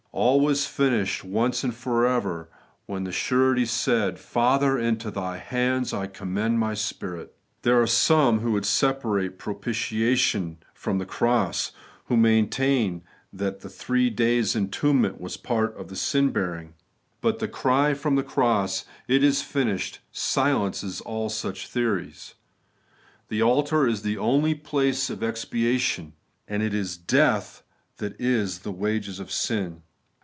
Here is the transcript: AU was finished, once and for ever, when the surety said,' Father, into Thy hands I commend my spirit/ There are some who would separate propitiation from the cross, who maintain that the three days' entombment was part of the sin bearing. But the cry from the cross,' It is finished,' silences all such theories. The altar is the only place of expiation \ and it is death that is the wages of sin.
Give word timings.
AU 0.13 0.35
was 0.35 0.65
finished, 0.67 1.23
once 1.23 1.63
and 1.63 1.73
for 1.73 2.05
ever, 2.05 2.49
when 2.85 3.05
the 3.05 3.13
surety 3.13 3.65
said,' 3.65 4.19
Father, 4.19 4.77
into 4.77 5.09
Thy 5.09 5.37
hands 5.37 5.93
I 5.93 6.05
commend 6.05 6.59
my 6.59 6.73
spirit/ 6.73 7.33
There 7.61 7.81
are 7.81 7.87
some 7.87 8.41
who 8.41 8.51
would 8.51 8.65
separate 8.65 9.39
propitiation 9.39 10.57
from 10.73 10.97
the 10.97 11.05
cross, 11.05 11.71
who 12.07 12.17
maintain 12.17 13.03
that 13.31 13.61
the 13.61 13.69
three 13.69 14.09
days' 14.09 14.53
entombment 14.53 15.21
was 15.21 15.37
part 15.37 15.77
of 15.77 15.87
the 15.87 15.95
sin 15.95 16.31
bearing. 16.31 16.73
But 17.21 17.39
the 17.39 17.47
cry 17.47 17.93
from 17.93 18.17
the 18.17 18.21
cross,' 18.23 18.83
It 19.07 19.23
is 19.23 19.41
finished,' 19.41 20.01
silences 20.11 20.99
all 20.99 21.29
such 21.29 21.67
theories. 21.69 22.35
The 23.29 23.41
altar 23.41 23.87
is 23.87 24.01
the 24.01 24.17
only 24.17 24.55
place 24.55 25.09
of 25.09 25.23
expiation 25.23 26.15
\ 26.31 26.47
and 26.49 26.61
it 26.61 26.73
is 26.73 26.97
death 26.97 27.63
that 27.99 28.19
is 28.19 28.59
the 28.59 28.73
wages 28.73 29.17
of 29.21 29.31
sin. 29.31 29.83